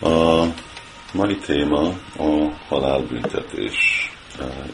A 0.00 0.44
mai 1.12 1.36
téma 1.36 1.88
a 2.16 2.52
halálbüntetés, 2.68 4.10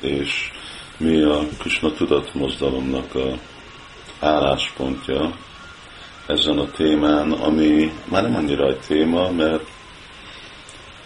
és 0.00 0.50
mi 0.96 1.22
a 1.22 1.38
Krishna 1.58 1.92
tudatmozdalomnak 1.92 3.14
a 3.14 3.38
álláspontja 4.20 5.36
ezen 6.26 6.58
a 6.58 6.70
témán, 6.70 7.32
ami 7.32 7.92
már 8.04 8.22
nem 8.22 8.34
annyira 8.34 8.68
egy 8.68 8.80
téma, 8.86 9.30
mert 9.30 9.64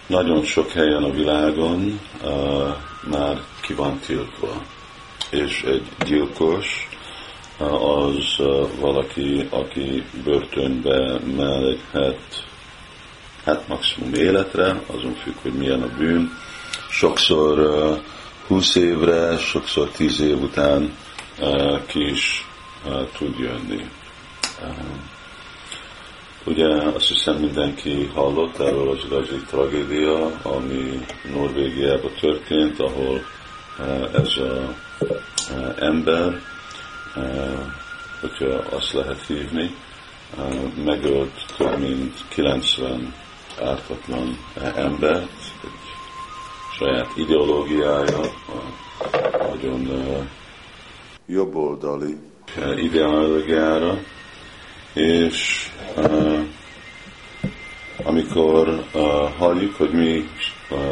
nagyon 0.07 0.45
sok 0.45 0.71
helyen 0.71 1.03
a 1.03 1.11
világon 1.11 2.01
uh, 2.23 2.75
már 3.11 3.41
ki 3.61 3.75
van 3.75 3.99
tiltva. 3.99 4.63
És 5.31 5.63
egy 5.63 5.83
gyilkos 6.07 6.89
uh, 7.59 7.99
az 7.99 8.37
valaki, 8.81 9.47
aki 9.51 10.05
börtönbe 10.25 11.19
meleghet 11.37 12.47
hát 13.49 13.69
maximum 13.69 14.15
életre, 14.15 14.83
azon 14.87 15.15
függ, 15.15 15.35
hogy 15.43 15.53
milyen 15.53 15.83
a 15.83 15.97
bűn. 15.97 16.31
Sokszor 16.91 17.59
uh, 17.59 17.99
20 18.47 18.75
évre, 18.75 19.39
sokszor 19.39 19.89
10 19.89 20.21
év 20.21 20.43
után 20.43 20.97
ki 21.87 22.11
is 22.11 22.47
tud 23.19 23.39
jönni. 23.39 23.85
Ugye 26.45 26.67
azt 26.95 27.09
hiszem 27.09 27.37
mindenki 27.37 28.11
hallott 28.15 28.59
erről 28.59 28.91
az 28.91 29.05
igazi 29.05 29.41
tragédia, 29.47 30.31
ami 30.43 31.07
Norvégiában 31.35 32.13
történt, 32.21 32.81
ahol 32.81 33.25
ez 34.13 34.37
a 34.37 34.75
uh, 35.01 35.17
ember, 35.79 36.41
hogyha 38.21 38.77
azt 38.77 38.93
lehet 38.93 39.27
hívni, 39.27 39.75
megölt 40.85 41.45
több 41.57 41.79
mint 41.79 42.15
90 42.29 43.15
ártatlan 43.63 44.39
embert, 44.77 45.31
egy 45.63 45.71
saját 46.79 47.11
ideológiája, 47.17 48.21
nagyon 49.49 49.89
jobboldali. 51.27 52.17
ideológiára, 52.77 53.99
és 54.93 55.71
amikor 58.05 58.85
halljuk, 59.39 59.75
hogy 59.75 59.91
mi 59.91 60.29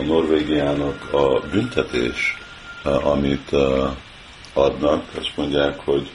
Norvégiának 0.07 1.13
a 1.13 1.41
büntetés, 1.51 2.37
amit 3.03 3.51
adnak, 4.53 5.05
azt 5.19 5.37
mondják, 5.37 5.79
hogy 5.79 6.11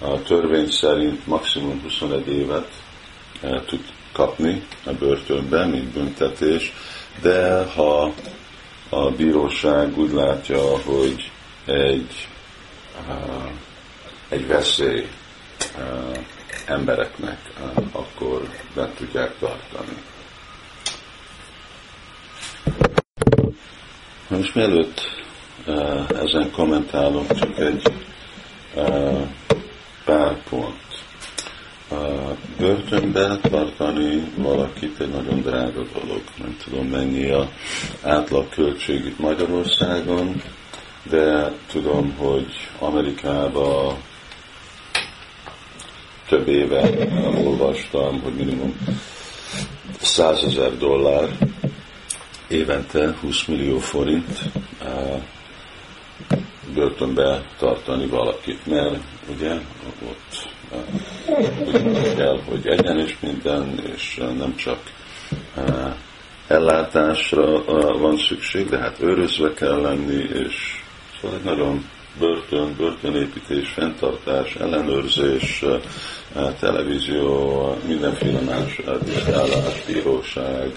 a 0.00 0.22
törvény 0.22 0.70
szerint 0.70 1.26
maximum 1.26 1.80
21 1.82 2.28
évet 2.28 2.68
tud 3.66 3.80
kapni 4.20 4.62
a 4.84 4.92
börtönben, 4.92 5.68
mint 5.68 5.88
büntetés, 5.92 6.72
de 7.22 7.64
ha 7.64 8.12
a 8.88 9.10
bíróság 9.10 9.98
úgy 9.98 10.12
látja, 10.12 10.58
hogy 10.78 11.30
egy, 11.66 12.28
egy 14.28 14.46
veszély 14.46 15.08
embereknek, 16.66 17.38
akkor 17.92 18.48
be 18.74 18.90
tudják 18.96 19.38
tartani. 19.38 19.96
Most 24.28 24.54
mielőtt 24.54 25.00
ezen 26.08 26.50
kommentálok, 26.52 27.26
csak 27.38 27.58
egy 27.58 27.82
pár 30.04 30.42
pont 30.48 30.79
börtönbe 32.60 33.36
tartani 33.36 34.32
valakit 34.36 35.00
egy 35.00 35.08
nagyon 35.10 35.40
drága 35.40 35.82
dolog. 35.92 36.22
Nem 36.38 36.56
tudom 36.64 36.86
mennyi 36.86 37.30
a 37.30 37.50
átlag 38.02 38.48
költség 38.48 39.04
itt 39.04 39.18
Magyarországon, 39.18 40.42
de 41.02 41.52
tudom, 41.70 42.14
hogy 42.16 42.46
Amerikában 42.78 43.96
több 46.28 46.48
éve 46.48 46.90
olvastam, 47.44 48.20
hogy 48.20 48.34
minimum 48.34 48.76
100 50.00 50.42
ezer 50.44 50.76
dollár 50.76 51.28
évente 52.48 53.14
20 53.20 53.44
millió 53.44 53.78
forint 53.78 54.38
börtönbe 56.74 57.42
tartani 57.58 58.06
valakit, 58.06 58.66
mert 58.66 58.96
ugye 59.34 59.54
ott 60.08 60.48
kell, 62.16 62.40
hogy 62.48 62.66
egyenes 62.66 63.16
minden, 63.20 63.80
és 63.94 64.20
nem 64.38 64.56
csak 64.56 64.78
ellátásra 66.46 67.64
van 67.98 68.16
szükség, 68.16 68.68
de 68.68 68.78
hát 68.78 69.02
őrözve 69.02 69.54
kell 69.54 69.80
lenni, 69.80 70.28
és 70.44 70.82
szóval 71.20 71.36
egy 71.36 71.44
nagyon 71.44 71.84
börtön, 72.18 72.74
börtönépítés, 72.76 73.68
fenntartás, 73.68 74.54
ellenőrzés, 74.54 75.64
televízió, 76.58 77.76
mindenféle 77.86 78.40
más 78.40 78.80
vizsgálás, 79.04 79.84
bíróság, 79.86 80.72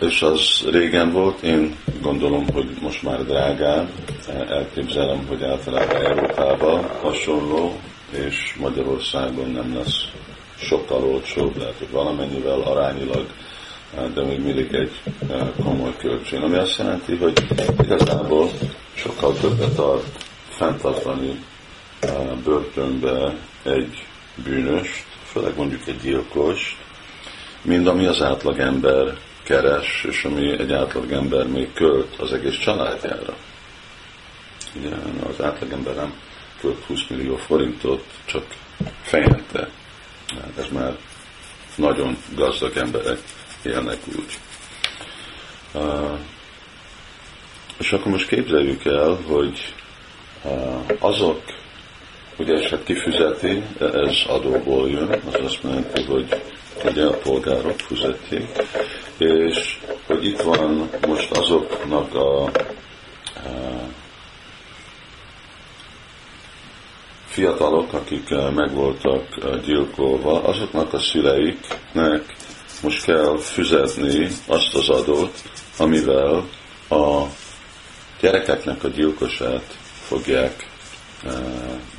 és 0.00 0.22
az 0.22 0.64
régen 0.70 1.12
volt, 1.12 1.42
én 1.42 1.76
gondolom, 2.04 2.46
hogy 2.52 2.76
most 2.80 3.02
már 3.02 3.24
drágább, 3.24 3.88
elképzelem, 4.48 5.26
hogy 5.26 5.42
általában 5.42 6.04
Európában 6.04 6.88
hasonló, 7.02 7.80
és 8.10 8.56
Magyarországon 8.60 9.50
nem 9.50 9.74
lesz 9.76 10.04
sokkal 10.56 11.04
olcsóbb, 11.04 11.56
lehet, 11.56 11.78
hogy 11.78 11.90
valamennyivel 11.90 12.60
arányilag, 12.60 13.26
de 14.14 14.24
még 14.24 14.40
mindig 14.40 14.74
egy 14.74 15.00
eh, 15.30 15.48
komoly 15.62 15.96
költség. 15.98 16.42
Ami 16.42 16.56
azt 16.56 16.78
jelenti, 16.78 17.16
hogy 17.16 17.46
igazából 17.82 18.50
sokkal 18.94 19.34
többet 19.34 19.74
tart 19.74 20.24
fenntartani 20.48 21.44
eh, 22.00 22.10
börtönbe 22.44 23.34
egy 23.62 24.04
bűnöst, 24.44 25.04
főleg 25.24 25.56
mondjuk 25.56 25.86
egy 25.86 26.00
gyilkos, 26.02 26.78
mint 27.62 27.88
ami 27.88 28.06
az 28.06 28.22
átlag 28.22 28.58
ember 28.58 29.16
keres, 29.44 30.04
és 30.08 30.24
ami 30.24 30.58
egy 30.58 30.72
átlagember 30.72 31.46
még 31.46 31.72
költ 31.72 32.16
az 32.18 32.32
egész 32.32 32.58
családjára. 32.58 33.36
Ugye, 34.76 34.94
az 35.28 35.44
átlagember 35.44 35.94
nem 35.94 36.14
költ 36.60 36.84
20 36.84 37.00
millió 37.08 37.36
forintot, 37.36 38.04
csak 38.24 38.44
fejente. 39.02 39.68
Hát 40.28 40.58
ez 40.58 40.68
már 40.72 40.96
nagyon 41.76 42.16
gazdag 42.34 42.76
emberek 42.76 43.18
élnek 43.62 43.98
úgy. 44.16 44.38
És 47.78 47.92
akkor 47.92 48.12
most 48.12 48.28
képzeljük 48.28 48.84
el, 48.84 49.18
hogy 49.26 49.74
azok, 50.98 51.42
ugye 52.38 52.54
eset 52.54 52.84
kifizeti, 52.84 53.62
ez 53.78 54.16
adóból 54.26 54.90
jön, 54.90 55.10
az 55.10 55.44
azt 55.44 55.58
jelenti, 55.62 56.02
hogy 56.02 56.42
ugye 56.84 57.06
a 57.06 57.18
polgárok 57.18 57.78
fizetjék, 57.78 58.48
és 59.18 59.78
hogy 60.06 60.24
itt 60.26 60.40
van 60.40 60.90
most 61.06 61.30
azoknak 61.30 62.14
a, 62.14 62.42
a 62.44 62.50
fiatalok, 67.26 67.92
akik 67.92 68.28
meg 68.54 68.72
voltak 68.72 69.54
gyilkolva, 69.64 70.42
azoknak 70.42 70.92
a 70.92 70.98
szüleiknek 70.98 72.36
most 72.82 73.04
kell 73.04 73.38
fizetni 73.38 74.28
azt 74.46 74.74
az 74.74 74.88
adót, 74.88 75.42
amivel 75.78 76.48
a 76.88 77.22
gyerekeknek 78.20 78.84
a 78.84 78.88
gyilkosát 78.88 79.78
fogják 80.06 80.66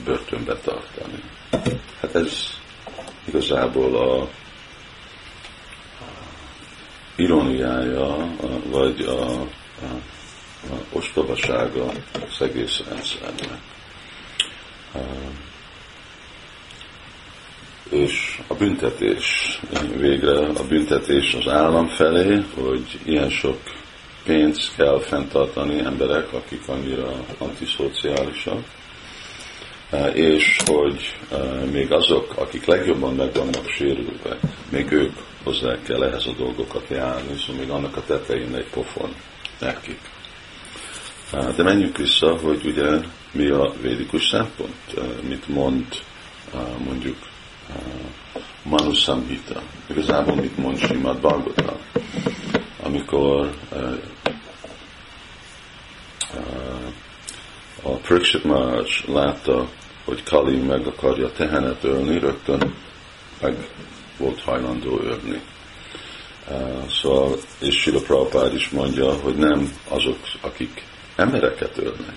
börtönbe 0.05 0.55
tartani. 0.55 1.23
Hát 2.01 2.15
ez 2.15 2.31
igazából 3.25 3.95
a 3.95 4.27
ironiája, 7.15 8.27
vagy 8.71 9.01
a, 9.01 9.41
a, 9.41 9.95
a 10.69 10.75
ostobasága 10.91 11.85
az 12.13 12.41
egész 12.41 12.81
rendszernek. 12.89 13.59
És 17.89 18.41
a 18.47 18.53
büntetés 18.53 19.59
végre, 19.97 20.47
a 20.47 20.63
büntetés 20.67 21.33
az 21.33 21.47
állam 21.47 21.87
felé, 21.87 22.43
hogy 22.55 22.99
ilyen 23.03 23.29
sok 23.29 23.59
pénzt 24.23 24.75
kell 24.75 24.99
fenntartani 24.99 25.79
emberek, 25.79 26.33
akik 26.33 26.67
annyira 26.67 27.25
antiszociálisak, 27.37 28.63
és 30.13 30.57
hogy 30.65 31.15
még 31.71 31.91
azok, 31.91 32.33
akik 32.37 32.65
legjobban 32.65 33.15
meg 33.15 33.33
vannak 33.33 33.69
sérülve, 33.69 34.39
még 34.69 34.91
ők 34.91 35.13
hozzá 35.45 35.81
kell 35.81 36.03
ehhez 36.03 36.25
a 36.25 36.33
dolgokat 36.37 36.89
járni, 36.89 37.37
szóval 37.37 37.61
még 37.61 37.69
annak 37.69 37.97
a 37.97 38.03
tetején 38.03 38.55
egy 38.55 38.69
pofon 38.69 39.15
nekik. 39.59 39.99
De 41.55 41.63
menjünk 41.63 41.97
vissza, 41.97 42.37
hogy 42.37 42.65
ugye 42.65 42.99
mi 43.31 43.49
a 43.49 43.73
védikus 43.81 44.27
szempont, 44.27 44.93
mit 45.27 45.47
mond 45.47 45.85
mondjuk 46.85 47.17
Manusamhita. 48.63 49.61
Igazából 49.89 50.35
mit 50.35 50.57
mond 50.57 50.77
Simad 50.77 51.19
Bhagavatam? 51.19 51.77
Amikor 52.83 53.49
a 57.81 57.89
Prikshit 57.89 58.43
Maharaj 58.43 58.87
látta, 59.07 59.69
hogy 60.05 60.23
Kali 60.23 60.57
meg 60.57 60.87
akarja 60.87 61.31
tehenet 61.31 61.83
ölni, 61.83 62.19
rögtön 62.19 62.75
meg 63.41 63.67
volt 64.17 64.41
hajlandó 64.41 64.99
ölni. 65.03 65.41
Szóval, 67.01 67.35
és 67.59 67.81
Sila 67.81 67.99
Prabhupád 67.99 68.53
is 68.53 68.69
mondja, 68.69 69.13
hogy 69.13 69.35
nem 69.35 69.77
azok, 69.89 70.17
akik 70.41 70.83
embereket 71.15 71.77
ölnek, 71.77 72.15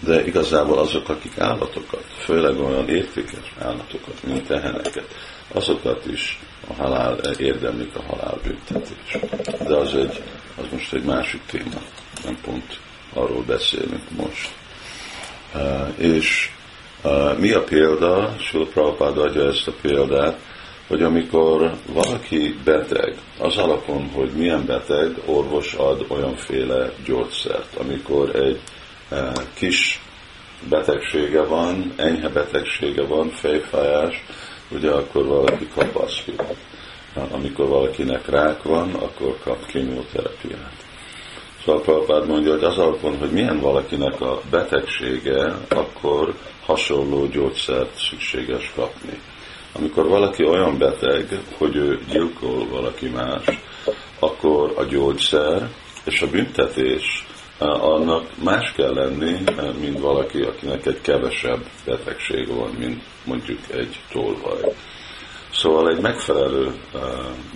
de 0.00 0.26
igazából 0.26 0.78
azok, 0.78 1.08
akik 1.08 1.38
állatokat, 1.38 2.04
főleg 2.18 2.60
olyan 2.60 2.88
értékes 2.88 3.52
állatokat, 3.58 4.22
mint 4.26 4.46
teheneket, 4.46 5.06
azokat 5.52 6.06
is 6.06 6.40
a 6.68 6.72
halál 6.74 7.18
érdemlik 7.38 7.96
a 7.96 8.02
halálbüntetés. 8.02 9.18
De 9.66 9.74
az, 9.74 9.94
egy, 9.94 10.22
az 10.56 10.64
most 10.72 10.92
egy 10.92 11.04
másik 11.04 11.40
téma, 11.46 11.80
nem 12.24 12.38
pont 12.42 12.78
arról 13.14 13.42
beszélünk 13.42 14.10
most. 14.16 14.50
És 15.96 16.50
mi 17.38 17.52
a 17.52 17.62
példa? 17.62 18.34
Sula 18.38 18.64
Prabhupád 18.64 19.18
adja 19.18 19.46
ezt 19.48 19.68
a 19.68 19.72
példát, 19.80 20.38
hogy 20.92 21.02
amikor 21.02 21.72
valaki 21.92 22.58
beteg, 22.64 23.16
az 23.38 23.56
alapon, 23.56 24.10
hogy 24.14 24.30
milyen 24.30 24.64
beteg, 24.66 25.16
orvos 25.26 25.74
ad 25.74 26.04
olyanféle 26.08 26.92
gyógyszert. 27.04 27.76
Amikor 27.76 28.36
egy 28.36 28.60
e, 29.10 29.32
kis 29.54 30.00
betegsége 30.68 31.42
van, 31.42 31.92
enyhe 31.96 32.28
betegsége 32.28 33.02
van, 33.02 33.28
fejfájás, 33.28 34.24
ugye 34.70 34.90
akkor 34.90 35.26
valaki 35.26 35.68
kap 35.74 35.96
aszpirát. 35.96 36.56
Amikor 37.30 37.68
valakinek 37.68 38.28
rák 38.28 38.62
van, 38.62 38.94
akkor 38.94 39.38
kap 39.44 39.66
kémioterapiát. 39.66 40.84
Szóval 41.64 41.82
Prabhupád 41.82 42.26
mondja, 42.26 42.52
hogy 42.52 42.64
az 42.64 42.78
alapon, 42.78 43.18
hogy 43.18 43.30
milyen 43.30 43.60
valakinek 43.60 44.20
a 44.20 44.40
betegsége, 44.50 45.56
akkor 45.68 46.34
hasonló 46.64 47.26
gyógyszert 47.26 47.98
szükséges 47.98 48.72
kapni. 48.74 49.18
Amikor 49.72 50.08
valaki 50.08 50.44
olyan 50.44 50.78
beteg, 50.78 51.40
hogy 51.58 51.76
ő 51.76 52.00
gyilkol 52.10 52.68
valaki 52.68 53.08
más, 53.08 53.44
akkor 54.18 54.72
a 54.76 54.84
gyógyszer 54.84 55.68
és 56.04 56.22
a 56.22 56.30
büntetés 56.30 57.26
eh, 57.58 57.84
annak 57.84 58.26
más 58.42 58.72
kell 58.72 58.94
lenni, 58.94 59.36
eh, 59.44 59.72
mint 59.80 59.98
valaki, 59.98 60.40
akinek 60.42 60.86
egy 60.86 61.00
kevesebb 61.00 61.66
betegség 61.84 62.48
van, 62.48 62.70
mint 62.78 63.02
mondjuk 63.24 63.60
egy 63.70 64.00
tolvaj. 64.12 64.74
Szóval 65.52 65.90
egy 65.90 66.00
megfelelő 66.00 66.66
uh, 66.66 67.00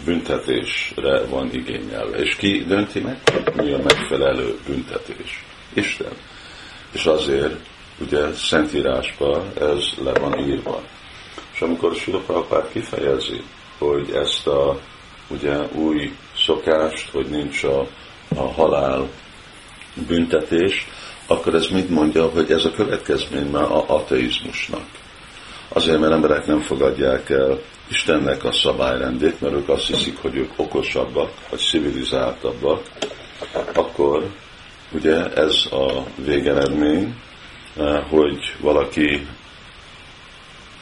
büntetésre 0.05 1.25
van 1.27 1.53
igényelve. 1.53 2.17
És 2.17 2.35
ki 2.35 2.65
dönti 2.65 3.01
meg, 3.01 3.21
mi 3.57 3.73
a 3.73 3.79
megfelelő 3.83 4.59
büntetés? 4.67 5.45
Isten. 5.73 6.13
És 6.93 7.05
azért, 7.07 7.55
ugye 8.01 8.33
Szentírásban 8.33 9.53
ez 9.61 9.85
le 10.03 10.13
van 10.13 10.39
írva. 10.39 10.83
És 11.57 11.63
amikor 11.63 11.95
Sula 11.95 12.19
Prabhupád 12.19 12.69
kifejezi, 12.73 13.43
hogy 13.79 14.11
ezt 14.11 14.47
a 14.47 14.81
ugye, 15.29 15.59
új 15.73 16.13
szokást, 16.37 17.11
hogy 17.11 17.27
nincs 17.27 17.65
a, 17.65 17.87
a 18.37 18.53
halál 18.53 19.09
büntetés, 20.07 20.87
akkor 21.27 21.55
ez 21.55 21.67
mit 21.67 21.91
mondja, 21.91 22.29
hogy 22.29 22.51
ez 22.51 22.65
a 22.65 22.71
következmény 22.71 23.51
már 23.51 23.63
a 23.63 23.85
ateizmusnak. 23.89 24.85
Azért, 25.69 26.01
mert 26.01 26.13
emberek 26.13 26.47
nem 26.47 26.61
fogadják 26.61 27.31
el 27.31 27.61
Istennek 27.89 28.45
a 28.45 28.53
szabályrendét, 28.53 29.41
mert 29.41 29.55
ők 29.55 29.69
azt 29.69 29.87
hiszik, 29.87 30.19
hogy 30.19 30.37
ők 30.37 30.53
okosabbak, 30.57 31.31
vagy 31.51 31.59
civilizáltabbak, 31.59 32.83
akkor 33.75 34.31
ugye 34.93 35.33
ez 35.33 35.67
a 35.71 36.03
végeredmény, 36.25 37.15
eh, 37.77 38.03
hogy 38.09 38.55
valaki 38.61 39.27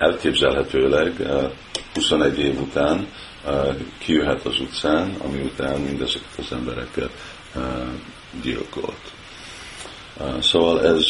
elképzelhetőleg 0.04 1.12
21 1.94 2.38
eh, 2.38 2.44
év 2.44 2.60
után 2.60 3.06
eh, 3.46 3.52
kijöhet 3.98 4.44
az 4.44 4.60
utcán, 4.60 5.14
ami 5.24 5.40
után 5.40 5.80
mindezeket 5.80 6.38
az 6.38 6.52
embereket 6.52 7.10
gyilkolt. 8.42 9.12
Szóval 10.40 10.86
ez 10.86 11.04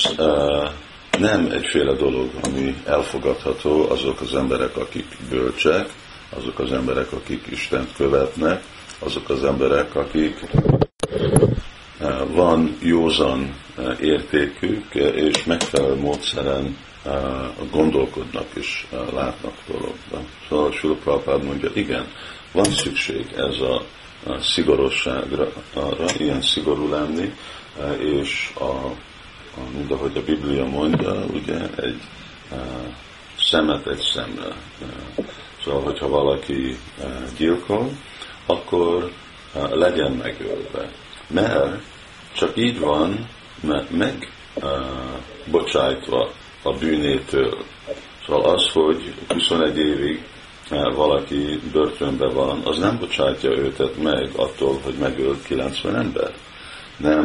nem 1.18 1.50
egyféle 1.50 1.92
dolog, 1.92 2.30
ami 2.42 2.74
elfogadható 2.86 3.90
azok 3.90 4.20
az 4.20 4.34
emberek, 4.34 4.76
akik 4.76 5.16
bölcsek, 5.30 5.92
azok 6.36 6.58
az 6.58 6.72
emberek, 6.72 7.12
akik 7.12 7.46
Istent 7.50 7.88
követnek, 7.96 8.62
azok 8.98 9.28
az 9.28 9.44
emberek, 9.44 9.94
akik 9.94 10.40
van 12.26 12.76
józan 12.80 13.54
értékük, 14.00 14.94
és 14.94 15.44
megfelelő 15.44 15.94
módszeren 15.94 16.76
gondolkodnak 17.70 18.46
és 18.54 18.86
látnak 18.90 19.54
dologba. 19.66 20.20
Szóval 20.48 20.72
Sula 20.72 20.94
Prabhupád 20.94 21.44
mondja, 21.44 21.70
igen, 21.74 22.06
van 22.52 22.64
szükség 22.64 23.26
ez 23.36 23.60
a 23.60 23.82
szigorosságra, 24.40 25.48
arra, 25.74 26.04
ilyen 26.18 26.42
szigorú 26.42 26.88
lenni, 26.88 27.34
és 27.98 28.52
a, 28.58 28.62
a, 28.62 28.94
mint 29.76 29.90
ahogy 29.90 30.16
a 30.16 30.24
Biblia 30.24 30.64
mondja, 30.64 31.24
ugye 31.24 31.74
egy 31.76 32.00
a, 32.50 32.54
szemet 33.38 33.86
egy 33.86 34.00
szemmel. 34.14 34.56
Szóval, 35.64 35.82
hogyha 35.82 36.08
valaki 36.08 36.76
gyilkol, 37.36 37.90
akkor 38.46 39.12
legyen 39.70 40.12
megölve. 40.12 40.90
Mert 41.26 41.82
csak 42.32 42.56
így 42.56 42.78
van, 42.78 43.28
meg 43.90 44.32
bocsájtva 45.50 46.32
a 46.64 46.72
bűnétől. 46.72 47.56
Szóval 48.26 48.54
az, 48.54 48.70
hogy 48.72 49.14
21 49.28 49.78
évig 49.78 50.24
eh, 50.70 50.94
valaki 50.94 51.60
börtönben 51.72 52.34
van, 52.34 52.60
az 52.64 52.78
nem 52.78 52.98
bocsátja 52.98 53.50
őtet 53.50 54.02
meg 54.02 54.30
attól, 54.36 54.80
hogy 54.82 54.94
megölt 54.94 55.42
90 55.42 55.96
ember. 55.96 56.34
Nem 56.96 57.22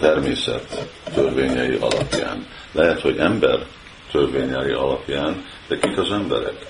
természet 0.00 0.88
törvényei 1.14 1.76
alapján. 1.80 2.46
Lehet, 2.72 3.00
hogy 3.00 3.16
ember 3.16 3.66
törvényei 4.10 4.72
alapján, 4.72 5.44
de 5.68 5.78
kik 5.78 5.98
az 5.98 6.10
emberek? 6.10 6.66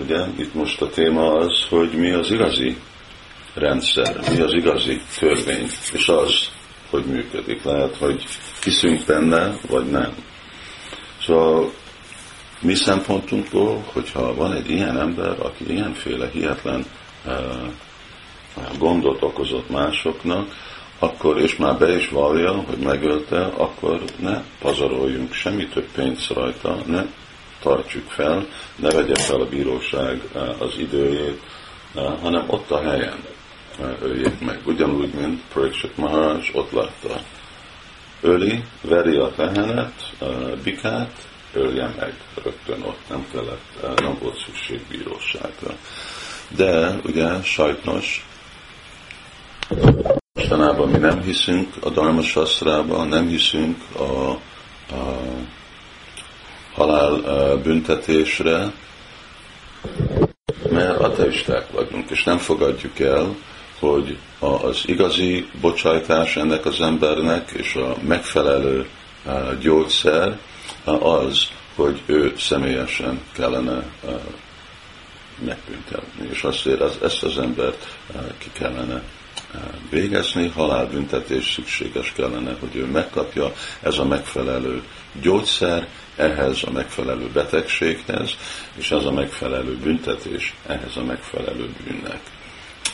Ugye 0.00 0.24
itt 0.36 0.54
most 0.54 0.82
a 0.82 0.90
téma 0.90 1.32
az, 1.32 1.64
hogy 1.68 1.92
mi 1.92 2.10
az 2.10 2.30
igazi 2.30 2.76
rendszer, 3.54 4.20
mi 4.30 4.40
az 4.40 4.52
igazi 4.52 5.00
törvény, 5.18 5.66
és 5.92 6.08
az, 6.08 6.48
hogy 6.90 7.04
működik. 7.04 7.62
Lehet, 7.62 7.96
hogy 7.96 8.24
hiszünk 8.64 9.04
benne, 9.06 9.54
vagy 9.68 9.86
nem. 9.86 10.14
Szóval 11.28 11.72
mi 12.60 12.74
szempontunkból, 12.74 13.84
hogyha 13.92 14.34
van 14.34 14.52
egy 14.52 14.70
ilyen 14.70 14.98
ember, 14.98 15.36
aki 15.40 15.72
ilyenféle 15.72 16.28
hihetlen 16.32 16.84
uh, 17.26 17.34
gondot 18.78 19.22
okozott 19.22 19.70
másoknak, 19.70 20.54
akkor, 20.98 21.40
és 21.40 21.56
már 21.56 21.78
be 21.78 21.96
is 21.96 22.08
vallja, 22.08 22.52
hogy 22.52 22.78
megölte, 22.78 23.44
akkor 23.44 24.02
ne 24.16 24.42
pazaroljunk 24.60 25.32
semmi 25.32 25.66
több 25.66 25.88
pénzt 25.94 26.30
rajta, 26.30 26.76
ne 26.86 27.04
tartsuk 27.62 28.10
fel, 28.10 28.46
ne 28.76 28.90
vegye 28.90 29.14
fel 29.14 29.40
a 29.40 29.48
bíróság 29.48 30.22
az 30.58 30.78
időjét, 30.78 31.40
hanem 31.94 32.44
ott 32.46 32.70
a 32.70 32.82
helyen 32.82 33.24
öljék 34.02 34.40
meg. 34.40 34.60
Ugyanúgy, 34.64 35.14
mint 35.14 35.42
Pariksit 35.52 35.96
Maharaj 35.96 36.50
ott 36.52 36.72
látta 36.72 37.20
öli, 38.20 38.64
veri 38.80 39.16
a 39.16 39.32
tehenet, 39.36 40.12
bikát, 40.62 41.28
ölje 41.52 41.94
meg 41.98 42.14
rögtön 42.44 42.82
ott, 42.82 43.08
nem 43.08 43.26
kellett, 43.32 44.00
nem 44.00 44.18
volt 44.22 44.38
szükség 44.44 44.80
bíróságra. 44.88 45.74
De 46.56 47.00
ugye 47.04 47.42
sajnos 47.42 48.26
mostanában 50.32 50.88
mi 50.88 50.98
nem 50.98 51.22
hiszünk 51.22 51.74
a 51.80 51.90
Dharma 51.90 52.22
Sastrában, 52.22 53.08
nem 53.08 53.26
hiszünk 53.26 53.76
a, 53.98 54.30
a 54.94 55.20
halál 56.74 57.56
büntetésre, 57.56 58.72
mert 60.70 60.98
ateisták 60.98 61.70
vagyunk, 61.70 62.10
és 62.10 62.24
nem 62.24 62.38
fogadjuk 62.38 62.98
el, 62.98 63.34
hogy 63.78 64.18
az 64.38 64.82
igazi 64.86 65.48
bocsájtás 65.60 66.36
ennek 66.36 66.66
az 66.66 66.80
embernek 66.80 67.50
és 67.50 67.74
a 67.74 67.96
megfelelő 68.06 68.88
gyógyszer 69.60 70.38
az, 70.84 71.48
hogy 71.74 72.00
ő 72.06 72.34
személyesen 72.38 73.20
kellene 73.32 73.82
megbüntetni, 75.44 76.28
és 76.30 76.42
azért 76.42 76.80
az, 76.80 76.98
ezt 77.02 77.22
az 77.22 77.38
embert 77.38 77.96
ki 78.38 78.50
kellene 78.52 79.02
végezni, 79.90 80.48
halálbüntetés 80.48 81.52
szükséges 81.52 82.12
kellene, 82.12 82.56
hogy 82.60 82.76
ő 82.76 82.84
megkapja. 82.84 83.52
Ez 83.82 83.98
a 83.98 84.04
megfelelő 84.04 84.82
gyógyszer, 85.20 85.88
ehhez 86.16 86.62
a 86.66 86.70
megfelelő 86.70 87.28
betegséghez, 87.32 88.30
és 88.74 88.90
az 88.90 89.06
a 89.06 89.12
megfelelő 89.12 89.76
büntetés 89.76 90.54
ehhez 90.66 90.96
a 90.96 91.04
megfelelő 91.04 91.70
bűnnek. 91.84 92.20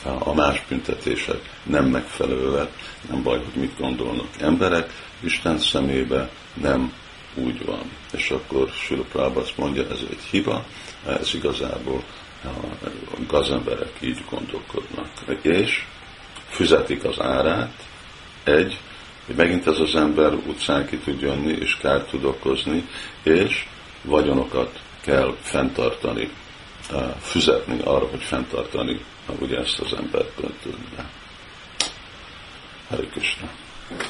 A 0.05 0.35
más 0.35 0.63
büntetések 0.69 1.41
nem 1.63 1.85
megfelelőek, 1.85 2.71
nem 3.11 3.23
baj, 3.23 3.39
hogy 3.39 3.61
mit 3.61 3.79
gondolnak 3.79 4.29
emberek, 4.39 4.91
Isten 5.21 5.59
szemébe 5.59 6.31
nem 6.55 6.93
úgy 7.35 7.65
van. 7.65 7.91
És 8.13 8.31
akkor 8.31 8.69
Sula 8.69 9.33
azt 9.35 9.57
mondja, 9.57 9.83
ez 9.83 9.99
egy 10.11 10.23
hiba, 10.31 10.65
ez 11.07 11.35
igazából 11.35 12.03
a 12.45 13.19
gazemberek 13.27 13.93
így 14.01 14.25
gondolkodnak. 14.31 15.09
És 15.43 15.85
fizetik 16.49 17.05
az 17.05 17.21
árát, 17.21 17.87
egy, 18.45 18.79
hogy 19.27 19.35
megint 19.35 19.67
ez 19.67 19.79
az 19.79 19.95
ember 19.95 20.35
utcán 20.35 20.87
ki 20.87 20.97
tud 20.97 21.21
jönni, 21.21 21.53
és 21.53 21.77
kárt 21.77 22.11
tud 22.11 22.25
okozni, 22.25 22.89
és 23.23 23.67
vagyonokat 24.03 24.81
kell 25.01 25.37
fenntartani, 25.41 26.31
fizetni 27.21 27.81
arra, 27.85 28.07
hogy 28.07 28.23
fenntartani 28.23 29.01
ugye 29.41 29.59
ezt 29.59 29.79
az 29.81 29.93
embert. 29.93 30.41
Hare 32.89 33.07
Krishna. 33.07 33.64